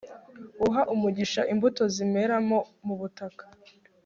uha 0.67 0.81
umugisha 0.93 1.41
imbuto 1.53 1.83
zimeramo 1.95 2.57
mubutaka 2.85 3.43